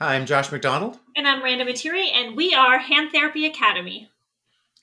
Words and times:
Hi, 0.00 0.16
I'm 0.16 0.26
Josh 0.26 0.50
McDonald. 0.50 0.98
And 1.14 1.26
I'm 1.26 1.38
Miranda 1.38 1.64
Materi, 1.64 2.08
and 2.12 2.36
we 2.36 2.52
are 2.52 2.78
Hand 2.78 3.12
Therapy 3.12 3.46
Academy. 3.46 4.08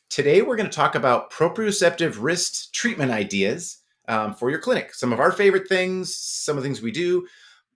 Today, 0.10 0.42
we're 0.42 0.56
going 0.56 0.70
to 0.70 0.76
talk 0.76 0.96
about 0.96 1.32
proprioceptive 1.32 2.16
wrist 2.18 2.74
treatment 2.74 3.12
ideas 3.12 3.80
um, 4.08 4.34
for 4.34 4.50
your 4.50 4.60
clinic. 4.60 4.94
Some 4.94 5.12
of 5.12 5.20
our 5.20 5.34
favorite 5.34 5.68
things, 5.68 6.16
some 6.16 6.56
of 6.56 6.64
the 6.64 6.70
things 6.70 6.82
we 6.82 6.92
do, 6.92 7.28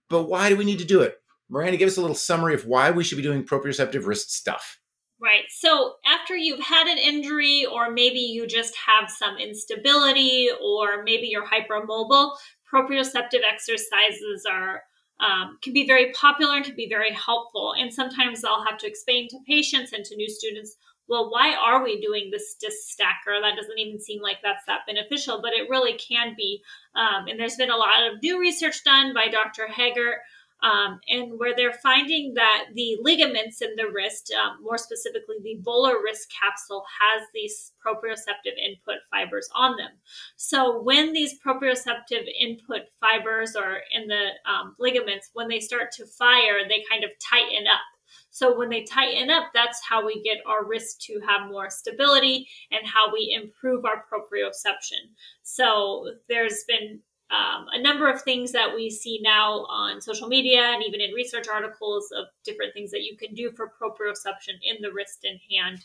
but 0.10 0.30
why 0.30 0.48
do 0.48 0.56
we 0.56 0.64
need 0.64 0.80
to 0.80 0.86
do 0.86 1.02
it? 1.02 1.18
Miranda, 1.50 1.76
give 1.76 1.90
us 1.90 1.98
a 1.98 2.02
little 2.02 2.16
summary 2.16 2.54
of 2.54 2.68
why 2.68 2.90
we 2.90 3.04
should 3.04 3.18
be 3.18 3.22
doing 3.22 3.44
proprioceptive 3.44 4.08
wrist 4.08 4.34
stuff. 4.34 4.80
Right. 5.22 5.44
So, 5.50 5.96
after 6.06 6.38
you've 6.38 6.64
had 6.64 6.88
an 6.88 6.98
injury, 6.98 7.66
or 7.66 7.92
maybe 7.92 8.20
you 8.20 8.48
just 8.48 8.74
have 8.78 9.10
some 9.10 9.38
instability, 9.38 10.50
or 10.64 11.04
maybe 11.04 11.28
you're 11.28 11.46
hypermobile, 11.46 12.32
proprioceptive 12.74 13.42
exercises 13.46 14.46
are 14.50 14.84
um, 15.20 15.58
can 15.62 15.74
be 15.74 15.88
very 15.88 16.12
popular 16.14 16.56
and 16.58 16.66
can 16.66 16.76
be 16.76 16.90
very 16.90 17.12
helpful. 17.14 17.74
And 17.78 17.94
sometimes 17.94 18.44
I'll 18.44 18.66
have 18.66 18.78
to 18.80 18.88
explain 18.88 19.28
to 19.30 19.40
patients 19.48 19.94
and 19.94 20.04
to 20.06 20.16
new 20.16 20.30
students, 20.30 20.76
well, 21.08 21.30
why 21.32 21.54
are 21.54 21.84
we 21.84 22.02
doing 22.02 22.30
this 22.32 22.56
disc 22.60 22.78
stacker? 22.88 23.40
That 23.40 23.56
doesn't 23.56 23.78
even 23.78 24.00
seem 24.00 24.22
like 24.22 24.38
that's 24.44 24.66
that 24.66 24.82
beneficial, 24.88 25.40
but 25.42 25.54
it 25.54 25.70
really 25.70 25.94
can 25.94 26.34
be. 26.36 26.62
Um, 26.96 27.28
and 27.28 27.40
there's 27.40 27.56
been 27.58 27.70
a 27.70 27.78
lot 27.78 28.08
of 28.08 28.22
new 28.24 28.40
research 28.40 28.84
done 28.84 29.14
by 29.14 29.28
Dr. 29.28 29.68
Hagert 29.68 30.18
um, 30.64 31.00
and 31.08 31.38
where 31.38 31.56
they're 31.56 31.74
finding 31.74 32.34
that 32.36 32.66
the 32.74 32.98
ligaments 33.02 33.62
in 33.62 33.76
the 33.76 33.90
wrist, 33.94 34.34
um, 34.34 34.64
more 34.64 34.78
specifically 34.78 35.36
the 35.44 35.60
volar 35.62 36.02
wrist 36.04 36.34
capsule, 36.42 36.84
has 37.00 37.28
these 37.34 37.74
proprioceptive 37.86 38.58
input 38.64 38.98
fibers 39.12 39.50
on 39.54 39.78
them. 39.78 39.92
So 40.38 40.82
when 40.82 41.14
these 41.14 41.40
proprioceptive 41.46 42.26
input 42.40 42.82
fibers 43.00 43.56
are 43.56 43.80
in 43.92 44.08
the 44.08 44.30
um, 44.50 44.76
ligaments, 44.80 45.30
when 45.34 45.48
they 45.48 45.60
start 45.60 45.92
to 45.94 46.06
fire, 46.06 46.68
they 46.68 46.84
kind 46.90 47.04
of 47.04 47.12
tighten 47.30 47.68
up. 47.68 47.82
So 48.30 48.58
when 48.58 48.70
they 48.70 48.84
tighten 48.84 49.30
up, 49.30 49.52
that's 49.54 49.82
how 49.88 50.06
we 50.06 50.22
get 50.22 50.38
our 50.46 50.66
wrist 50.66 51.02
to 51.04 51.22
have 51.28 51.50
more 51.50 51.70
stability 51.70 52.48
and 52.72 52.86
how 52.86 53.12
we 53.12 53.34
improve 53.36 53.86
our 53.86 54.04
proprioception. 54.12 55.14
So 55.44 56.12
there's 56.28 56.64
been 56.68 57.02
um, 57.32 57.66
a 57.74 57.82
number 57.82 58.10
of 58.10 58.22
things 58.22 58.52
that 58.52 58.76
we 58.76 58.90
see 58.90 59.20
now 59.22 59.66
on 59.66 60.00
social 60.00 60.28
media 60.28 60.62
and 60.62 60.84
even 60.84 61.02
in 61.02 61.12
research 61.12 61.48
articles 61.48 62.12
of 62.16 62.26
different 62.44 62.74
things 62.74 62.92
that 62.92 63.02
you 63.02 63.18
can 63.18 63.34
do 63.34 63.52
for 63.52 63.72
proprioception 63.82 64.54
in 64.64 64.78
the 64.82 64.92
wrist 64.92 65.24
and 65.24 65.40
hand. 65.50 65.80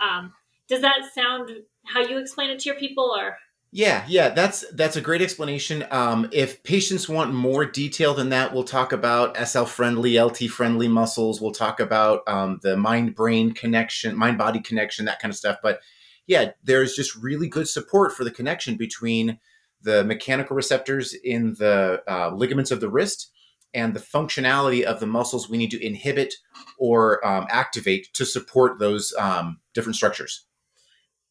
Um, 0.00 0.32
does 0.68 0.80
that 0.80 1.12
sound 1.14 1.50
how 1.84 2.00
you 2.00 2.18
explain 2.18 2.50
it 2.50 2.60
to 2.60 2.70
your 2.70 2.78
people 2.78 3.14
or? 3.16 3.36
Yeah, 3.72 4.04
yeah, 4.08 4.30
that's 4.30 4.64
that's 4.72 4.96
a 4.96 5.02
great 5.02 5.20
explanation. 5.20 5.84
Um, 5.90 6.30
if 6.32 6.62
patients 6.62 7.10
want 7.10 7.34
more 7.34 7.66
detail 7.66 8.14
than 8.14 8.30
that, 8.30 8.54
we'll 8.54 8.64
talk 8.64 8.92
about 8.92 9.36
SL 9.36 9.64
friendly, 9.64 10.18
LT 10.18 10.48
friendly 10.48 10.88
muscles. 10.88 11.42
We'll 11.42 11.52
talk 11.52 11.78
about 11.78 12.22
um, 12.26 12.58
the 12.62 12.76
mind 12.76 13.14
brain 13.14 13.52
connection, 13.52 14.16
mind 14.16 14.38
body 14.38 14.60
connection, 14.60 15.04
that 15.04 15.20
kind 15.20 15.30
of 15.30 15.36
stuff. 15.36 15.58
But 15.62 15.80
yeah, 16.26 16.52
there's 16.64 16.94
just 16.94 17.16
really 17.16 17.48
good 17.48 17.68
support 17.68 18.12
for 18.12 18.24
the 18.24 18.30
connection 18.30 18.76
between 18.76 19.38
the 19.86 20.04
mechanical 20.04 20.56
receptors 20.56 21.14
in 21.14 21.54
the 21.54 22.02
uh, 22.08 22.30
ligaments 22.34 22.72
of 22.72 22.80
the 22.80 22.90
wrist 22.90 23.30
and 23.72 23.94
the 23.94 24.00
functionality 24.00 24.82
of 24.82 25.00
the 25.00 25.06
muscles 25.06 25.48
we 25.48 25.56
need 25.56 25.70
to 25.70 25.86
inhibit 25.86 26.34
or 26.76 27.24
um, 27.26 27.46
activate 27.48 28.12
to 28.14 28.26
support 28.26 28.78
those 28.78 29.14
um, 29.18 29.60
different 29.74 29.94
structures. 29.94 30.44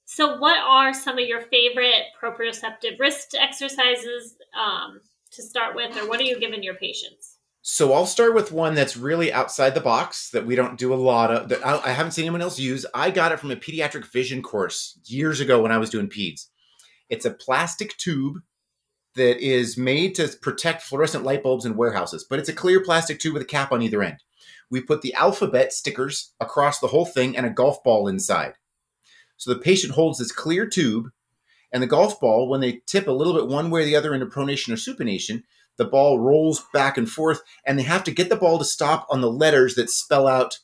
So, 0.06 0.38
what 0.38 0.58
are 0.59 0.94
some 0.94 1.17
of 1.17 1.28
your 1.28 1.42
favorite 1.42 2.03
proprioceptive 2.22 3.00
wrist 3.00 3.36
exercises 3.38 4.36
um, 4.58 5.02
to 5.31 5.42
start 5.42 5.76
with, 5.76 5.98
or 5.98 6.08
what 6.08 6.20
are 6.20 6.23
you 6.23 6.39
giving 6.39 6.64
your 6.64 6.76
patients? 6.76 7.38
So, 7.61 7.92
I'll 7.92 8.06
start 8.06 8.36
with 8.36 8.52
one 8.52 8.76
that's 8.76 8.95
really 8.95 9.33
outside 9.33 9.73
the 9.73 9.81
box 9.81 10.30
that 10.30 10.45
we 10.45 10.56
don't 10.56 10.78
do 10.78 10.94
a 10.94 10.95
lot 10.95 11.31
of, 11.31 11.50
that 11.50 11.66
I, 11.66 11.89
I 11.89 11.89
haven't 11.89 12.11
seen 12.11 12.26
anyone 12.26 12.43
else 12.43 12.60
use. 12.60 12.86
I 12.93 13.10
got 13.10 13.32
it 13.32 13.39
from 13.39 13.52
a 13.52 13.55
pediatric 13.55 14.05
vision 14.05 14.42
course 14.42 14.98
years 15.05 15.39
ago 15.39 15.61
when 15.61 15.72
I 15.72 15.80
was 15.80 15.89
doing 15.89 16.08
peds. 16.08 16.45
It's 17.10 17.26
a 17.26 17.32
plastic 17.32 17.98
tube 17.98 18.42
that 19.16 19.39
is 19.39 19.77
made 19.77 20.16
to 20.16 20.27
protect 20.42 20.82
fluorescent 20.82 21.23
light 21.23 21.43
bulbs 21.43 21.66
in 21.66 21.77
warehouses, 21.77 22.26
but 22.30 22.39
it's 22.39 22.49
a 22.49 22.54
clear 22.54 22.82
plastic 22.82 23.20
tube 23.20 23.33
with 23.33 23.43
a 23.43 23.45
cap 23.45 23.71
on 23.71 23.82
either 23.82 24.04
end. 24.04 24.17
We 24.70 24.82
put 24.82 25.02
the 25.02 25.14
alphabet 25.14 25.71
stickers 25.71 26.33
across 26.39 26.80
the 26.80 26.88
whole 26.88 27.05
thing 27.05 27.38
and 27.38 27.45
a 27.45 27.52
golf 27.52 27.83
ball 27.83 28.08
inside. 28.08 28.55
So 29.38 29.54
the 29.54 29.60
patient 29.60 29.93
holds 29.93 30.20
this 30.20 30.32
clear 30.32 30.66
tube, 30.66 31.11
and 31.71 31.82
the 31.82 31.88
golf 31.88 32.20
ball, 32.20 32.49
when 32.49 32.61
they 32.61 32.82
tip 32.86 33.08
a 33.08 33.11
little 33.11 33.33
bit 33.33 33.48
one 33.48 33.70
way 33.70 33.82
or 33.82 33.86
the 33.86 33.95
other 33.95 34.14
into 34.14 34.26
pronation 34.26 34.70
or 34.70 34.76
supination, 34.76 35.43
the 35.77 35.86
ball 35.86 36.20
rolls 36.20 36.66
back 36.73 36.98
and 36.98 37.10
forth, 37.10 37.42
and 37.66 37.77
they 37.77 37.83
have 37.83 38.04
to 38.05 38.11
get 38.11 38.30
the 38.30 38.36
ball 38.36 38.58
to 38.58 38.66
stop 38.66 39.05
on 39.10 39.22
the 39.22 39.32
letters 39.32 39.76
that 39.76 39.89
spell 39.89 40.27
out 40.27 40.60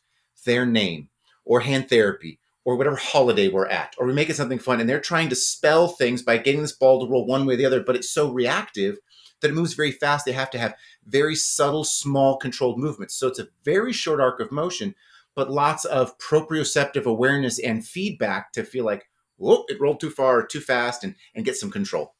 their 0.45 0.65
name 0.65 1.09
or 1.45 1.61
hand 1.61 1.89
therapy 1.89 2.39
or 2.63 2.75
whatever 2.75 2.95
holiday 2.95 3.47
we're 3.47 3.67
at, 3.67 3.95
or 3.97 4.05
we 4.05 4.13
make 4.13 4.29
it 4.29 4.35
something 4.35 4.59
fun. 4.59 4.79
And 4.79 4.89
they're 4.89 4.99
trying 4.99 5.29
to 5.29 5.35
spell 5.35 5.87
things 5.87 6.21
by 6.21 6.37
getting 6.37 6.61
this 6.61 6.73
ball 6.73 7.03
to 7.03 7.11
roll 7.11 7.25
one 7.25 7.45
way 7.45 7.55
or 7.55 7.57
the 7.57 7.65
other, 7.65 7.81
but 7.81 7.95
it's 7.95 8.09
so 8.09 8.31
reactive 8.31 8.97
that 9.41 9.49
it 9.49 9.55
moves 9.55 9.73
very 9.73 9.91
fast. 9.91 10.25
They 10.25 10.31
have 10.33 10.51
to 10.51 10.59
have 10.59 10.75
very 11.05 11.35
subtle, 11.35 11.83
small, 11.83 12.37
controlled 12.37 12.77
movements. 12.77 13.15
So 13.15 13.27
it's 13.27 13.39
a 13.39 13.47
very 13.65 13.91
short 13.91 14.19
arc 14.19 14.39
of 14.39 14.51
motion, 14.51 14.93
but 15.35 15.49
lots 15.49 15.85
of 15.85 16.17
proprioceptive 16.19 17.05
awareness 17.05 17.57
and 17.57 17.85
feedback 17.85 18.51
to 18.53 18.63
feel 18.63 18.85
like, 18.85 19.09
whoa, 19.37 19.63
it 19.67 19.81
rolled 19.81 19.99
too 19.99 20.11
far 20.11 20.39
or 20.39 20.45
too 20.45 20.59
fast 20.59 21.03
and, 21.03 21.15
and 21.33 21.45
get 21.45 21.55
some 21.55 21.71
control. 21.71 22.13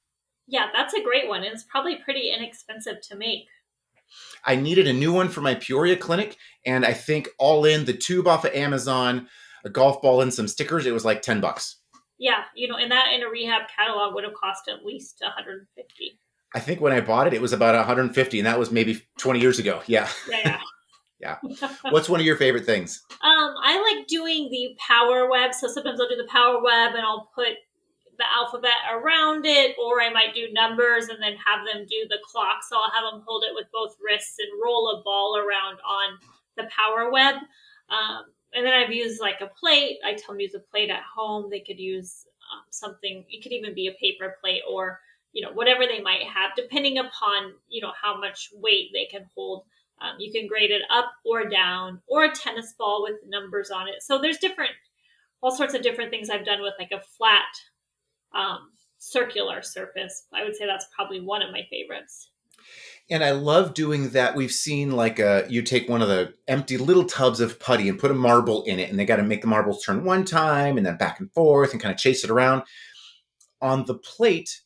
Yeah, 0.47 0.67
that's 0.73 0.95
a 0.95 1.03
great 1.03 1.29
one. 1.29 1.43
It's 1.43 1.63
probably 1.63 1.97
pretty 1.97 2.31
inexpensive 2.35 3.01
to 3.09 3.15
make. 3.15 3.45
I 4.43 4.55
needed 4.55 4.87
a 4.87 4.93
new 4.93 5.13
one 5.13 5.29
for 5.29 5.41
my 5.41 5.55
Peoria 5.55 5.95
clinic, 5.95 6.35
and 6.65 6.83
I 6.85 6.93
think 6.93 7.29
all 7.37 7.63
in 7.63 7.85
the 7.85 7.93
tube 7.93 8.27
off 8.27 8.43
of 8.43 8.53
Amazon 8.53 9.27
a 9.63 9.69
golf 9.69 10.01
ball 10.01 10.21
and 10.21 10.33
some 10.33 10.47
stickers, 10.47 10.85
it 10.85 10.93
was 10.93 11.05
like 11.05 11.21
10 11.21 11.41
bucks. 11.41 11.77
Yeah, 12.17 12.43
you 12.55 12.67
know, 12.67 12.75
and 12.75 12.91
that 12.91 13.07
in 13.13 13.23
a 13.23 13.29
rehab 13.29 13.63
catalog 13.75 14.13
would 14.13 14.23
have 14.23 14.33
cost 14.33 14.67
at 14.67 14.85
least 14.85 15.17
150. 15.21 16.19
I 16.53 16.59
think 16.59 16.81
when 16.81 16.93
I 16.93 17.01
bought 17.01 17.27
it, 17.27 17.33
it 17.33 17.41
was 17.41 17.53
about 17.53 17.75
150, 17.75 18.39
and 18.39 18.45
that 18.45 18.59
was 18.59 18.71
maybe 18.71 19.01
20 19.17 19.39
years 19.39 19.59
ago. 19.59 19.81
Yeah. 19.87 20.07
Yeah. 20.29 20.59
yeah. 21.19 21.37
What's 21.91 22.09
one 22.09 22.19
of 22.19 22.25
your 22.25 22.37
favorite 22.37 22.65
things? 22.65 23.01
Um, 23.11 23.55
I 23.63 23.95
like 23.95 24.07
doing 24.07 24.49
the 24.49 24.75
power 24.87 25.29
web. 25.29 25.53
So 25.53 25.67
sometimes 25.67 25.99
I'll 25.99 26.09
do 26.09 26.15
the 26.15 26.27
power 26.31 26.61
web 26.61 26.93
and 26.93 27.01
I'll 27.01 27.29
put 27.33 27.53
the 28.17 28.25
alphabet 28.35 28.85
around 28.91 29.45
it, 29.45 29.75
or 29.81 30.01
I 30.01 30.11
might 30.11 30.35
do 30.35 30.51
numbers 30.53 31.07
and 31.09 31.21
then 31.21 31.33
have 31.43 31.65
them 31.65 31.87
do 31.89 32.07
the 32.07 32.19
clock. 32.31 32.61
So 32.69 32.77
I'll 32.77 32.91
have 32.91 33.11
them 33.11 33.23
hold 33.25 33.43
it 33.43 33.55
with 33.55 33.65
both 33.73 33.95
wrists 34.03 34.35
and 34.37 34.61
roll 34.63 34.89
a 34.89 35.01
ball 35.03 35.37
around 35.37 35.79
on 35.81 36.19
the 36.55 36.69
power 36.69 37.11
web. 37.11 37.35
Um, 37.89 38.25
and 38.53 38.65
then 38.65 38.73
I've 38.73 38.91
used 38.93 39.21
like 39.21 39.41
a 39.41 39.47
plate. 39.47 39.99
I 40.05 40.13
tell 40.13 40.33
them 40.33 40.39
use 40.39 40.55
a 40.55 40.59
plate 40.59 40.89
at 40.89 41.03
home. 41.03 41.49
They 41.49 41.61
could 41.61 41.79
use 41.79 42.25
um, 42.51 42.63
something. 42.69 43.25
It 43.29 43.41
could 43.43 43.51
even 43.51 43.73
be 43.73 43.87
a 43.87 43.93
paper 43.93 44.35
plate 44.41 44.61
or 44.69 44.99
you 45.33 45.41
know 45.41 45.53
whatever 45.53 45.85
they 45.87 46.01
might 46.01 46.23
have, 46.23 46.51
depending 46.55 46.97
upon 46.97 47.53
you 47.69 47.81
know 47.81 47.93
how 47.99 48.19
much 48.19 48.49
weight 48.53 48.89
they 48.93 49.05
can 49.05 49.25
hold. 49.35 49.63
Um, 50.01 50.15
you 50.17 50.31
can 50.31 50.47
grade 50.47 50.71
it 50.71 50.81
up 50.91 51.11
or 51.25 51.47
down, 51.47 52.01
or 52.07 52.23
a 52.25 52.31
tennis 52.33 52.73
ball 52.77 53.03
with 53.03 53.17
numbers 53.27 53.69
on 53.69 53.87
it. 53.87 54.01
So 54.01 54.19
there's 54.19 54.39
different, 54.39 54.71
all 55.41 55.55
sorts 55.55 55.75
of 55.75 55.83
different 55.83 56.09
things 56.09 56.29
I've 56.29 56.43
done 56.43 56.63
with 56.63 56.73
like 56.79 56.91
a 56.91 57.03
flat, 57.17 57.45
um, 58.33 58.71
circular 58.97 59.61
surface. 59.61 60.23
I 60.33 60.43
would 60.43 60.55
say 60.55 60.65
that's 60.65 60.87
probably 60.95 61.21
one 61.21 61.43
of 61.43 61.51
my 61.51 61.67
favorites. 61.69 62.31
And 63.11 63.25
I 63.25 63.31
love 63.31 63.73
doing 63.73 64.11
that. 64.11 64.35
We've 64.35 64.53
seen 64.53 64.91
like 64.91 65.19
a 65.19 65.45
you 65.49 65.61
take 65.61 65.89
one 65.89 66.01
of 66.01 66.07
the 66.07 66.33
empty 66.47 66.77
little 66.77 67.03
tubs 67.03 67.41
of 67.41 67.59
putty 67.59 67.89
and 67.89 67.99
put 67.99 68.09
a 68.09 68.15
marble 68.15 68.63
in 68.63 68.79
it, 68.79 68.89
and 68.89 68.97
they 68.97 69.05
got 69.05 69.17
to 69.17 69.23
make 69.23 69.41
the 69.41 69.47
marbles 69.47 69.83
turn 69.83 70.05
one 70.05 70.23
time 70.23 70.77
and 70.77 70.85
then 70.85 70.95
back 70.95 71.19
and 71.19 71.29
forth 71.33 71.73
and 71.73 71.81
kind 71.81 71.93
of 71.93 71.99
chase 71.99 72.23
it 72.23 72.29
around. 72.29 72.63
On 73.61 73.85
the 73.85 73.95
plate, 73.95 74.61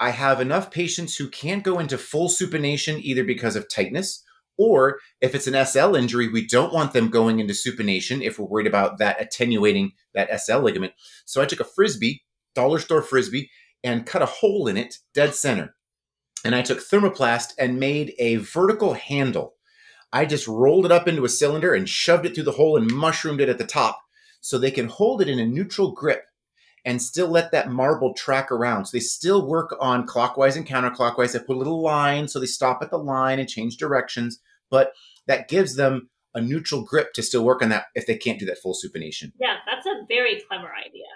I 0.00 0.10
have 0.10 0.40
enough 0.40 0.72
patients 0.72 1.16
who 1.16 1.30
can't 1.30 1.62
go 1.62 1.78
into 1.78 1.96
full 1.96 2.28
supination 2.28 3.00
either 3.00 3.22
because 3.22 3.54
of 3.54 3.70
tightness 3.70 4.24
or 4.58 4.98
if 5.20 5.34
it's 5.34 5.46
an 5.46 5.64
SL 5.64 5.94
injury, 5.94 6.28
we 6.28 6.46
don't 6.46 6.72
want 6.72 6.92
them 6.92 7.10
going 7.10 7.38
into 7.38 7.54
supination 7.54 8.22
if 8.22 8.38
we're 8.38 8.46
worried 8.46 8.66
about 8.66 8.98
that 8.98 9.20
attenuating 9.20 9.92
that 10.14 10.40
SL 10.40 10.58
ligament. 10.58 10.92
So 11.26 11.40
I 11.40 11.46
took 11.46 11.60
a 11.60 11.64
frisbee, 11.64 12.24
dollar 12.56 12.80
store 12.80 13.02
frisbee, 13.02 13.50
and 13.84 14.04
cut 14.04 14.22
a 14.22 14.26
hole 14.26 14.66
in 14.66 14.76
it 14.76 14.98
dead 15.12 15.34
center 15.34 15.74
and 16.44 16.54
I 16.54 16.62
took 16.62 16.78
thermoplast 16.78 17.54
and 17.58 17.80
made 17.80 18.14
a 18.18 18.36
vertical 18.36 18.92
handle. 18.94 19.54
I 20.12 20.26
just 20.26 20.46
rolled 20.46 20.84
it 20.84 20.92
up 20.92 21.08
into 21.08 21.24
a 21.24 21.28
cylinder 21.28 21.74
and 21.74 21.88
shoved 21.88 22.26
it 22.26 22.34
through 22.34 22.44
the 22.44 22.52
hole 22.52 22.76
and 22.76 22.92
mushroomed 22.92 23.40
it 23.40 23.48
at 23.48 23.58
the 23.58 23.66
top 23.66 24.00
so 24.40 24.58
they 24.58 24.70
can 24.70 24.86
hold 24.86 25.22
it 25.22 25.28
in 25.28 25.38
a 25.38 25.46
neutral 25.46 25.90
grip 25.92 26.26
and 26.84 27.00
still 27.00 27.28
let 27.28 27.50
that 27.50 27.70
marble 27.70 28.12
track 28.12 28.52
around. 28.52 28.84
So 28.84 28.96
they 28.96 29.00
still 29.00 29.46
work 29.46 29.74
on 29.80 30.06
clockwise 30.06 30.54
and 30.54 30.66
counterclockwise. 30.66 31.34
I 31.34 31.42
put 31.42 31.56
a 31.56 31.58
little 31.58 31.82
line 31.82 32.28
so 32.28 32.38
they 32.38 32.46
stop 32.46 32.82
at 32.82 32.90
the 32.90 32.98
line 32.98 33.38
and 33.38 33.48
change 33.48 33.78
directions, 33.78 34.38
but 34.70 34.92
that 35.26 35.48
gives 35.48 35.76
them 35.76 36.10
a 36.34 36.40
neutral 36.40 36.82
grip 36.82 37.14
to 37.14 37.22
still 37.22 37.44
work 37.44 37.62
on 37.62 37.70
that 37.70 37.86
if 37.94 38.06
they 38.06 38.16
can't 38.16 38.38
do 38.38 38.46
that 38.46 38.58
full 38.58 38.74
supination. 38.74 39.32
Yeah, 39.40 39.56
that's 39.66 39.86
a 39.86 40.04
very 40.08 40.42
clever 40.48 40.70
idea. 40.74 41.06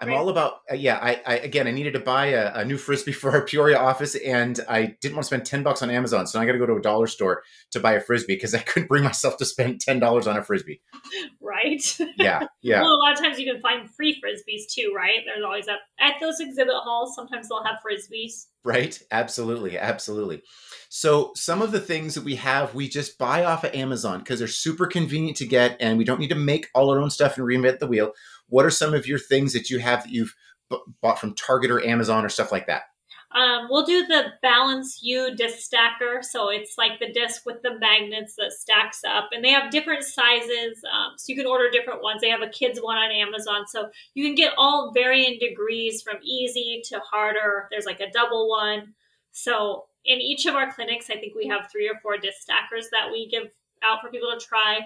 I'm 0.00 0.08
Right. 0.08 0.16
all 0.16 0.28
about 0.30 0.60
uh, 0.70 0.74
yeah. 0.74 0.96
I, 1.00 1.20
I 1.26 1.36
again, 1.38 1.66
I 1.66 1.72
needed 1.72 1.92
to 1.92 2.00
buy 2.00 2.26
a, 2.26 2.52
a 2.60 2.64
new 2.64 2.78
frisbee 2.78 3.12
for 3.20 3.30
our 3.32 3.42
Peoria 3.44 3.78
office, 3.78 4.14
and 4.14 4.58
I 4.68 4.96
didn't 5.00 5.14
want 5.14 5.24
to 5.24 5.26
spend 5.26 5.44
ten 5.44 5.62
bucks 5.62 5.82
on 5.82 5.90
Amazon, 5.90 6.26
so 6.26 6.40
I 6.40 6.46
got 6.46 6.52
to 6.52 6.58
go 6.58 6.66
to 6.66 6.76
a 6.76 6.80
dollar 6.80 7.06
store 7.06 7.42
to 7.72 7.80
buy 7.80 7.92
a 7.92 8.00
frisbee 8.00 8.34
because 8.34 8.54
I 8.54 8.58
couldn't 8.70 8.88
bring 8.88 9.04
myself 9.04 9.36
to 9.38 9.44
spend 9.44 9.80
ten 9.80 9.98
dollars 9.98 10.26
on 10.26 10.36
a 10.36 10.42
frisbee. 10.42 10.80
right? 11.40 11.98
Yeah, 12.16 12.46
yeah, 12.62 12.82
Well, 12.82 12.92
a 12.94 13.00
lot 13.02 13.12
of 13.12 13.18
times 13.18 13.38
you 13.38 13.50
can 13.52 13.60
find 13.60 13.90
free 13.90 14.20
frisbees 14.24 14.62
too, 14.72 14.92
right? 14.96 15.20
There's 15.26 15.44
always 15.44 15.68
at 15.68 15.78
at 16.00 16.14
those 16.20 16.40
exhibit 16.40 16.74
halls. 16.82 17.14
Sometimes 17.14 17.48
they'll 17.48 17.64
have 17.64 17.76
frisbees. 17.86 18.46
Right. 18.64 18.98
Absolutely, 19.10 19.78
absolutely. 19.78 20.42
So 20.88 21.32
some 21.34 21.62
of 21.62 21.72
the 21.72 21.80
things 21.80 22.14
that 22.14 22.24
we 22.24 22.36
have, 22.36 22.74
we 22.74 22.88
just 22.88 23.18
buy 23.18 23.44
off 23.44 23.64
of 23.64 23.74
Amazon 23.74 24.18
because 24.18 24.38
they're 24.38 24.48
super 24.48 24.86
convenient 24.86 25.36
to 25.38 25.46
get, 25.46 25.76
and 25.80 25.96
we 25.98 26.04
don't 26.04 26.20
need 26.20 26.28
to 26.30 26.34
make 26.34 26.68
all 26.74 26.90
our 26.90 27.00
own 27.00 27.10
stuff 27.10 27.36
and 27.38 27.46
reinvent 27.46 27.78
the 27.78 27.86
wheel. 27.86 28.12
What 28.48 28.66
are 28.66 28.70
some 28.70 28.94
of 28.94 29.06
your 29.06 29.18
things 29.18 29.52
that 29.52 29.70
you 29.70 29.78
have 29.78 30.02
that 30.04 30.12
you've 30.12 30.34
b- 30.68 30.78
bought 31.00 31.18
from 31.20 31.34
Target 31.34 31.70
or 31.70 31.84
Amazon 31.84 32.24
or 32.24 32.28
stuff 32.28 32.52
like 32.52 32.66
that? 32.66 32.82
Um, 33.32 33.68
we'll 33.70 33.86
do 33.86 34.06
the 34.06 34.32
Balance 34.42 35.00
U 35.02 35.34
disc 35.36 35.58
stacker. 35.58 36.20
So 36.22 36.48
it's 36.48 36.76
like 36.76 36.98
the 36.98 37.12
disc 37.12 37.46
with 37.46 37.62
the 37.62 37.78
magnets 37.78 38.34
that 38.36 38.52
stacks 38.52 39.02
up, 39.06 39.28
and 39.32 39.44
they 39.44 39.50
have 39.50 39.70
different 39.70 40.02
sizes. 40.02 40.82
Um, 40.84 41.12
so 41.16 41.26
you 41.28 41.36
can 41.36 41.46
order 41.46 41.70
different 41.70 42.02
ones. 42.02 42.20
They 42.20 42.30
have 42.30 42.42
a 42.42 42.48
kids 42.48 42.80
one 42.80 42.96
on 42.96 43.12
Amazon, 43.12 43.66
so 43.68 43.90
you 44.14 44.24
can 44.24 44.34
get 44.34 44.54
all 44.58 44.92
varying 44.92 45.38
degrees 45.38 46.02
from 46.02 46.16
easy 46.22 46.82
to 46.86 46.98
harder. 46.98 47.68
There's 47.70 47.86
like 47.86 48.00
a 48.00 48.10
double 48.10 48.48
one. 48.48 48.94
So 49.32 49.84
in 50.04 50.20
each 50.20 50.46
of 50.46 50.54
our 50.54 50.72
clinics, 50.72 51.10
I 51.10 51.14
think 51.14 51.34
we 51.36 51.46
have 51.48 51.70
three 51.70 51.88
or 51.88 51.98
four 52.02 52.16
disc 52.16 52.40
stackers 52.40 52.88
that 52.90 53.10
we 53.12 53.28
give 53.28 53.52
out 53.82 54.00
for 54.02 54.10
people 54.10 54.32
to 54.36 54.44
try. 54.44 54.80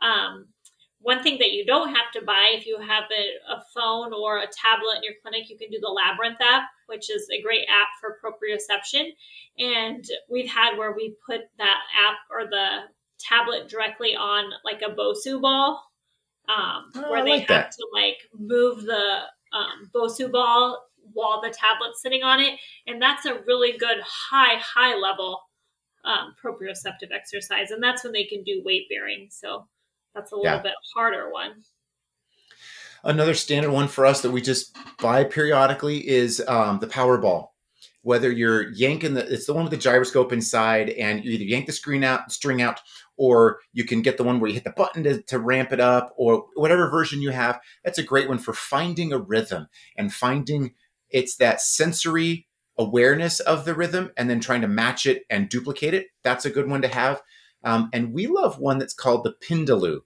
Um, 0.00 0.46
one 1.02 1.22
thing 1.22 1.38
that 1.38 1.52
you 1.52 1.64
don't 1.64 1.88
have 1.88 2.10
to 2.14 2.22
buy 2.22 2.52
if 2.52 2.66
you 2.66 2.78
have 2.78 3.04
a, 3.10 3.52
a 3.54 3.62
phone 3.74 4.12
or 4.12 4.38
a 4.38 4.46
tablet 4.46 4.96
in 4.98 5.02
your 5.02 5.14
clinic, 5.22 5.48
you 5.48 5.56
can 5.56 5.70
do 5.70 5.78
the 5.80 5.88
Labyrinth 5.88 6.40
app, 6.40 6.64
which 6.86 7.10
is 7.10 7.26
a 7.30 7.40
great 7.42 7.66
app 7.68 7.88
for 8.00 8.18
proprioception. 8.22 9.10
And 9.58 10.04
we've 10.30 10.48
had 10.50 10.76
where 10.76 10.92
we 10.92 11.14
put 11.26 11.40
that 11.58 11.78
app 12.06 12.16
or 12.30 12.46
the 12.48 12.80
tablet 13.18 13.68
directly 13.68 14.14
on 14.14 14.50
like 14.64 14.82
a 14.82 14.94
Bosu 14.94 15.40
ball, 15.40 15.82
um, 16.48 16.90
Oh, 16.96 17.10
where 17.10 17.24
they 17.24 17.30
like 17.38 17.40
have 17.48 17.48
that. 17.48 17.72
to 17.72 17.86
like 17.94 18.18
move 18.38 18.82
the 18.82 19.20
um, 19.52 19.90
Bosu 19.94 20.30
ball 20.30 20.84
while 21.12 21.40
the 21.40 21.48
tablet's 21.48 22.02
sitting 22.02 22.22
on 22.22 22.40
it. 22.40 22.58
And 22.86 23.00
that's 23.00 23.24
a 23.24 23.40
really 23.46 23.76
good 23.78 23.98
high, 24.04 24.58
high 24.58 24.96
level 24.96 25.40
um, 26.04 26.34
proprioceptive 26.42 27.10
exercise. 27.12 27.70
And 27.70 27.82
that's 27.82 28.04
when 28.04 28.12
they 28.12 28.24
can 28.24 28.42
do 28.42 28.62
weight 28.64 28.86
bearing. 28.90 29.28
So 29.30 29.66
that's 30.14 30.32
a 30.32 30.36
little 30.36 30.50
Yeah. 30.50 30.62
bit 30.62 30.74
harder 30.94 31.30
one. 31.30 31.62
Another 33.02 33.34
standard 33.34 33.70
one 33.70 33.88
for 33.88 34.04
us 34.04 34.20
that 34.22 34.30
we 34.30 34.42
just 34.42 34.76
buy 35.00 35.24
periodically 35.24 36.06
is 36.06 36.42
um, 36.46 36.80
the 36.80 36.86
Powerball. 36.86 37.48
Whether 38.02 38.30
you're 38.30 38.70
yanking 38.72 39.14
the, 39.14 39.30
it's 39.30 39.46
the 39.46 39.52
one 39.54 39.64
with 39.64 39.70
the 39.72 39.76
gyroscope 39.76 40.32
inside, 40.32 40.90
and 40.90 41.24
you 41.24 41.32
either 41.32 41.44
yank 41.44 41.66
the 41.66 41.72
screen 41.72 42.02
out, 42.02 42.32
string 42.32 42.62
out, 42.62 42.80
or 43.16 43.60
you 43.72 43.84
can 43.84 44.00
get 44.02 44.16
the 44.16 44.24
one 44.24 44.40
where 44.40 44.48
you 44.48 44.54
hit 44.54 44.64
the 44.64 44.70
button 44.70 45.04
to, 45.04 45.22
to 45.22 45.38
ramp 45.38 45.72
it 45.72 45.80
up, 45.80 46.12
or 46.16 46.46
whatever 46.56 46.90
version 46.90 47.20
you 47.20 47.30
have. 47.30 47.60
That's 47.84 47.98
a 47.98 48.02
great 48.02 48.28
one 48.28 48.38
for 48.38 48.54
finding 48.54 49.12
a 49.12 49.18
rhythm 49.18 49.68
and 49.96 50.12
finding 50.12 50.74
it's 51.10 51.36
that 51.36 51.60
sensory 51.60 52.46
awareness 52.78 53.40
of 53.40 53.66
the 53.66 53.74
rhythm, 53.74 54.10
and 54.16 54.30
then 54.30 54.40
trying 54.40 54.62
to 54.62 54.68
match 54.68 55.04
it 55.04 55.24
and 55.28 55.48
duplicate 55.50 55.92
it. 55.92 56.06
That's 56.22 56.46
a 56.46 56.50
good 56.50 56.68
one 56.68 56.80
to 56.82 56.88
have. 56.88 57.20
Um, 57.62 57.90
and 57.92 58.12
we 58.12 58.26
love 58.26 58.58
one 58.58 58.78
that's 58.78 58.94
called 58.94 59.24
the 59.24 59.34
Pindaloo. 59.46 60.00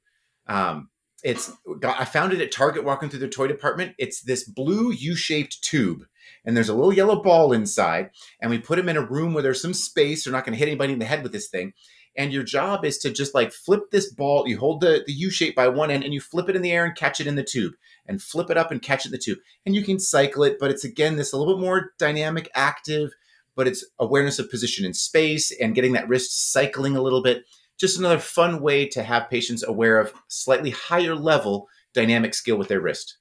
Um, 0.47 0.91
it's 1.23 1.53
I 1.83 2.05
found 2.05 2.33
it 2.33 2.41
at 2.41 2.53
Target 2.53 2.85
walking 2.85 3.09
through 3.09 3.21
the 3.21 3.29
toy 3.29 3.47
department. 3.47 3.95
It's 3.99 4.21
this 4.21 4.45
blue 4.45 4.93
U-shaped 4.93 5.63
tube, 5.63 6.05
and 6.45 6.55
there's 6.55 6.69
a 6.69 6.75
little 6.75 6.93
yellow 6.93 7.23
ball 7.23 7.53
inside. 7.53 8.11
And 8.43 8.51
we 8.51 8.59
put 8.59 8.77
them 8.77 8.91
in 8.91 8.99
a 8.99 9.07
room 9.07 9.33
where 9.33 9.43
there's 9.43 9.63
some 9.63 9.73
space. 9.73 10.25
They're 10.25 10.33
not 10.33 10.45
going 10.45 10.53
to 10.53 10.59
hit 10.59 10.69
anybody 10.69 10.93
in 10.93 10.99
the 10.99 11.07
head 11.07 11.23
with 11.23 11.33
this 11.33 11.49
thing. 11.49 11.73
And 12.17 12.33
your 12.33 12.43
job 12.45 12.85
is 12.85 12.99
to 12.99 13.11
just 13.11 13.35
like 13.35 13.53
flip 13.53 13.91
this 13.91 14.13
ball. 14.13 14.47
You 14.47 14.59
hold 14.59 14.83
the, 14.83 15.03
the 15.07 15.13
U 15.15 15.31
shape 15.31 15.57
by 15.57 15.67
one 15.67 15.91
end 15.91 16.05
and 16.05 16.15
you 16.15 16.21
flip 16.21 16.49
it 16.49 16.57
in 16.57 16.63
the 16.63 16.71
air 16.71 16.85
and 16.85 16.95
catch 16.95 17.21
it 17.21 17.27
in 17.27 17.37
the 17.37 17.43
tube, 17.43 17.75
and 18.07 18.23
flip 18.23 18.51
it 18.51 18.59
up 18.59 18.71
and 18.71 18.83
catch 18.83 19.05
it 19.05 19.09
in 19.09 19.13
the 19.13 19.19
tube. 19.19 19.39
And 19.65 19.75
you 19.75 19.83
can 19.83 19.99
cycle 19.99 20.45
it, 20.45 20.59
but 20.61 20.71
it's 20.71 20.85
again 20.85 21.17
this 21.17 21.33
a 21.33 21.39
little 21.39 21.57
bit 21.57 21.65
more 21.65 21.93
dynamic, 21.99 22.51
active. 22.55 23.13
But 23.57 23.69
it's 23.69 23.85
awareness 23.99 24.39
of 24.39 24.51
position 24.51 24.85
in 24.85 24.95
space 24.95 25.53
and 25.61 25.75
getting 25.75 25.93
that 25.93 26.09
wrist 26.09 26.53
cycling 26.53 26.97
a 26.97 27.03
little 27.03 27.23
bit 27.23 27.45
just 27.79 27.99
another 27.99 28.19
fun 28.19 28.61
way 28.61 28.87
to 28.89 29.03
have 29.03 29.29
patients 29.31 29.65
aware 29.65 29.99
of 29.99 30.13
slightly 30.29 30.71
higher 30.71 31.15
level 31.15 31.69
dynamic 31.93 32.35
skill 32.35 32.57
with 32.57 32.69
their 32.69 32.81
wrist. 32.81 33.19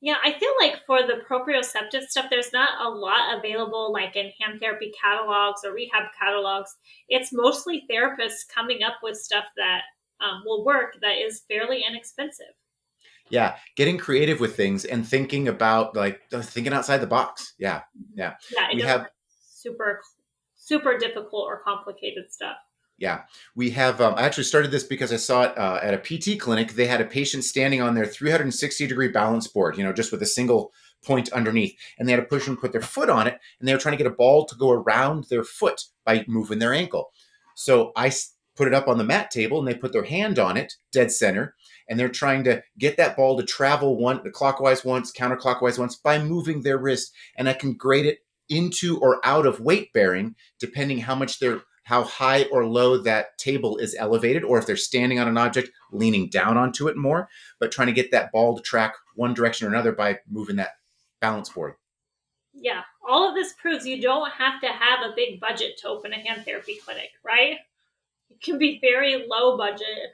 Yeah, 0.00 0.16
I 0.24 0.32
feel 0.32 0.50
like 0.60 0.80
for 0.86 1.02
the 1.02 1.22
proprioceptive 1.28 2.02
stuff, 2.08 2.26
there's 2.28 2.52
not 2.52 2.84
a 2.84 2.88
lot 2.88 3.38
available 3.38 3.92
like 3.92 4.16
in 4.16 4.32
hand 4.40 4.60
therapy 4.60 4.92
catalogs 5.00 5.60
or 5.64 5.72
rehab 5.72 6.04
catalogs. 6.18 6.74
It's 7.08 7.32
mostly 7.32 7.84
therapists 7.90 8.48
coming 8.52 8.82
up 8.82 8.94
with 9.02 9.16
stuff 9.16 9.44
that 9.56 9.82
um, 10.20 10.42
will 10.44 10.64
work 10.64 10.94
that 11.02 11.18
is 11.24 11.42
fairly 11.48 11.84
inexpensive. 11.88 12.46
Yeah, 13.30 13.56
getting 13.76 13.96
creative 13.96 14.40
with 14.40 14.56
things 14.56 14.84
and 14.84 15.06
thinking 15.06 15.46
about 15.48 15.94
like 15.94 16.20
thinking 16.30 16.72
outside 16.72 16.98
the 16.98 17.06
box. 17.06 17.54
Yeah, 17.58 17.82
yeah. 18.14 18.34
Yeah, 18.52 18.68
We 18.74 18.80
have- 18.82 19.00
have 19.02 19.10
super, 19.62 20.00
super 20.54 20.98
difficult 20.98 21.46
or 21.46 21.62
complicated 21.62 22.32
stuff. 22.32 22.56
Yeah, 22.98 23.22
we 23.56 23.70
have. 23.70 24.00
Um, 24.00 24.14
I 24.16 24.22
actually 24.22 24.44
started 24.44 24.70
this 24.70 24.84
because 24.84 25.12
I 25.12 25.16
saw 25.16 25.42
it 25.42 25.58
uh, 25.58 25.80
at 25.82 25.94
a 25.94 25.98
PT 25.98 26.38
clinic. 26.38 26.72
They 26.72 26.86
had 26.86 27.00
a 27.00 27.04
patient 27.04 27.42
standing 27.44 27.82
on 27.82 27.94
their 27.94 28.06
360 28.06 28.86
degree 28.86 29.08
balance 29.08 29.48
board, 29.48 29.76
you 29.76 29.82
know, 29.82 29.92
just 29.92 30.12
with 30.12 30.22
a 30.22 30.26
single 30.26 30.72
point 31.04 31.32
underneath, 31.32 31.76
and 31.98 32.06
they 32.06 32.12
had 32.12 32.20
to 32.20 32.26
push 32.26 32.46
and 32.46 32.60
put 32.60 32.70
their 32.70 32.80
foot 32.80 33.10
on 33.10 33.26
it, 33.26 33.40
and 33.58 33.68
they 33.68 33.72
were 33.72 33.80
trying 33.80 33.96
to 33.96 34.02
get 34.02 34.10
a 34.10 34.14
ball 34.14 34.44
to 34.44 34.54
go 34.54 34.70
around 34.70 35.24
their 35.24 35.42
foot 35.42 35.86
by 36.04 36.24
moving 36.28 36.60
their 36.60 36.72
ankle. 36.72 37.10
So 37.56 37.92
I 37.96 38.12
put 38.54 38.68
it 38.68 38.74
up 38.74 38.86
on 38.86 38.98
the 38.98 39.04
mat 39.04 39.30
table, 39.30 39.58
and 39.58 39.66
they 39.66 39.74
put 39.74 39.92
their 39.92 40.04
hand 40.04 40.38
on 40.38 40.56
it, 40.56 40.74
dead 40.92 41.10
center, 41.10 41.56
and 41.88 41.98
they're 41.98 42.08
trying 42.08 42.44
to 42.44 42.62
get 42.78 42.96
that 42.98 43.16
ball 43.16 43.36
to 43.36 43.42
travel 43.42 43.98
one 43.98 44.22
the 44.22 44.30
clockwise 44.30 44.84
once, 44.84 45.10
counterclockwise 45.10 45.78
once 45.78 45.96
by 45.96 46.22
moving 46.22 46.62
their 46.62 46.78
wrist, 46.78 47.12
and 47.36 47.48
I 47.48 47.54
can 47.54 47.74
grade 47.74 48.06
it 48.06 48.20
into 48.48 48.98
or 48.98 49.24
out 49.24 49.46
of 49.46 49.60
weight 49.60 49.92
bearing 49.92 50.34
depending 50.58 50.98
how 50.98 51.14
much 51.14 51.38
they're 51.38 51.62
how 51.84 52.04
high 52.04 52.44
or 52.44 52.64
low 52.64 52.96
that 52.96 53.36
table 53.38 53.76
is 53.76 53.94
elevated, 53.98 54.44
or 54.44 54.58
if 54.58 54.66
they're 54.66 54.76
standing 54.76 55.18
on 55.18 55.28
an 55.28 55.36
object, 55.36 55.70
leaning 55.90 56.28
down 56.28 56.56
onto 56.56 56.88
it 56.88 56.96
more, 56.96 57.28
but 57.58 57.72
trying 57.72 57.88
to 57.88 57.92
get 57.92 58.10
that 58.12 58.30
ball 58.32 58.56
to 58.56 58.62
track 58.62 58.94
one 59.16 59.34
direction 59.34 59.66
or 59.66 59.70
another 59.70 59.92
by 59.92 60.18
moving 60.30 60.56
that 60.56 60.72
balance 61.20 61.48
board. 61.48 61.74
Yeah, 62.54 62.82
all 63.08 63.28
of 63.28 63.34
this 63.34 63.52
proves 63.54 63.86
you 63.86 64.00
don't 64.00 64.30
have 64.32 64.60
to 64.60 64.68
have 64.68 65.00
a 65.00 65.14
big 65.16 65.40
budget 65.40 65.76
to 65.78 65.88
open 65.88 66.12
a 66.12 66.16
hand 66.16 66.44
therapy 66.44 66.78
clinic, 66.84 67.10
right? 67.24 67.56
It 68.30 68.40
can 68.40 68.58
be 68.58 68.78
very 68.80 69.26
low 69.26 69.56
budget. 69.56 70.12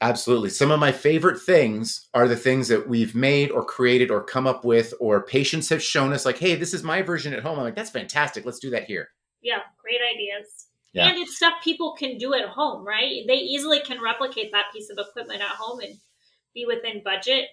Absolutely. 0.00 0.50
Some 0.50 0.70
of 0.72 0.80
my 0.80 0.90
favorite 0.90 1.40
things 1.40 2.08
are 2.12 2.26
the 2.26 2.36
things 2.36 2.66
that 2.68 2.88
we've 2.88 3.14
made 3.14 3.50
or 3.50 3.64
created 3.64 4.10
or 4.10 4.24
come 4.24 4.48
up 4.48 4.64
with, 4.64 4.92
or 4.98 5.24
patients 5.24 5.68
have 5.68 5.82
shown 5.82 6.12
us, 6.12 6.24
like, 6.24 6.38
hey, 6.38 6.56
this 6.56 6.74
is 6.74 6.82
my 6.82 7.02
version 7.02 7.32
at 7.32 7.42
home. 7.42 7.58
I'm 7.58 7.64
like, 7.64 7.76
that's 7.76 7.90
fantastic. 7.90 8.44
Let's 8.44 8.58
do 8.58 8.70
that 8.70 8.84
here. 8.84 9.10
Yeah, 9.42 9.60
great 9.80 10.00
ideas. 10.14 10.66
Yeah. 10.92 11.08
And 11.08 11.18
it's 11.18 11.36
stuff 11.36 11.54
people 11.62 11.94
can 11.96 12.18
do 12.18 12.34
at 12.34 12.48
home, 12.48 12.84
right? 12.86 13.22
They 13.26 13.34
easily 13.34 13.80
can 13.80 14.02
replicate 14.02 14.50
that 14.52 14.72
piece 14.72 14.90
of 14.90 14.98
equipment 14.98 15.40
at 15.40 15.48
home 15.48 15.80
and 15.80 15.94
be 16.54 16.66
within 16.66 17.02
budget. 17.02 17.46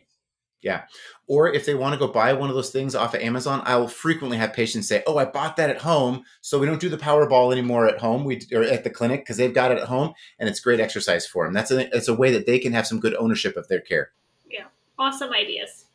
Or 1.28 1.54
if 1.54 1.66
they 1.66 1.76
want 1.76 1.94
to 1.94 2.00
go 2.00 2.12
buy 2.12 2.34
one 2.34 2.50
of 2.50 2.56
those 2.56 2.72
things 2.72 2.96
off 2.96 3.14
of 3.14 3.22
Amazon, 3.22 3.62
I 3.66 3.76
will 3.78 3.88
frequently 3.88 4.38
have 4.38 4.54
patients 4.54 4.88
say, 4.88 5.04
"Oh, 5.08 5.18
I 5.18 5.26
bought 5.26 5.56
that 5.58 5.70
at 5.70 5.82
home, 5.82 6.24
so 6.42 6.60
we 6.60 6.66
don't 6.66 6.82
do 6.82 6.90
the 6.90 6.98
Powerball 6.98 7.52
anymore 7.52 7.88
at 7.88 8.00
home. 8.00 8.24
We 8.26 8.42
or 8.52 8.64
at 8.64 8.84
the 8.84 8.90
clinic 8.90 9.22
because 9.22 9.38
they've 9.38 9.54
got 9.54 9.72
it 9.72 9.78
at 9.78 9.88
home, 9.88 10.14
and 10.40 10.50
it's 10.50 10.60
great 10.60 10.80
exercise 10.80 11.26
for 11.26 11.46
them. 11.46 11.54
That's 11.54 11.72
a 11.72 11.96
it's 11.96 12.08
a 12.08 12.14
way 12.14 12.32
that 12.32 12.46
they 12.46 12.60
can 12.60 12.74
have 12.74 12.88
some 12.88 13.00
good 13.00 13.16
ownership 13.16 13.58
of 13.58 13.68
their 13.68 13.82
care." 13.82 14.12
Yeah, 14.50 14.66
awesome 14.98 15.32
ideas. 15.32 15.86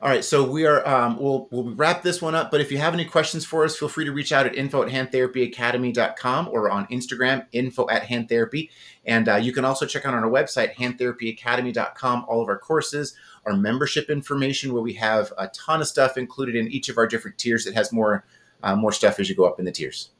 All 0.00 0.08
right, 0.08 0.24
so 0.24 0.48
we 0.48 0.64
are 0.64 0.86
um, 0.86 1.18
we'll 1.18 1.48
we'll 1.50 1.74
wrap 1.74 2.02
this 2.04 2.22
one 2.22 2.36
up. 2.36 2.52
But 2.52 2.60
if 2.60 2.70
you 2.70 2.78
have 2.78 2.94
any 2.94 3.04
questions 3.04 3.44
for 3.44 3.64
us, 3.64 3.76
feel 3.76 3.88
free 3.88 4.04
to 4.04 4.12
reach 4.12 4.30
out 4.30 4.46
at 4.46 4.54
info 4.54 4.84
at 4.84 4.88
handtherapyacademy.com 4.90 6.48
or 6.52 6.70
on 6.70 6.86
Instagram 6.86 7.46
info 7.50 7.88
at 7.90 8.04
handtherapy. 8.04 8.70
And 9.04 9.28
uh, 9.28 9.36
you 9.36 9.52
can 9.52 9.64
also 9.64 9.86
check 9.86 10.06
out 10.06 10.14
on 10.14 10.22
our 10.22 10.30
website 10.30 10.74
handtherapyacademy.com 10.74 12.26
all 12.28 12.40
of 12.40 12.48
our 12.48 12.58
courses, 12.58 13.16
our 13.44 13.56
membership 13.56 14.08
information, 14.08 14.72
where 14.72 14.82
we 14.82 14.92
have 14.94 15.32
a 15.36 15.48
ton 15.48 15.80
of 15.80 15.88
stuff 15.88 16.16
included 16.16 16.54
in 16.54 16.68
each 16.68 16.88
of 16.88 16.96
our 16.96 17.08
different 17.08 17.36
tiers. 17.36 17.64
That 17.64 17.74
has 17.74 17.92
more 17.92 18.24
uh, 18.62 18.76
more 18.76 18.92
stuff 18.92 19.18
as 19.18 19.28
you 19.28 19.34
go 19.34 19.46
up 19.46 19.58
in 19.58 19.64
the 19.64 19.72
tiers. 19.72 20.10